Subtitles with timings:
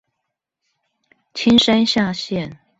[1.35, 2.57] 青山下線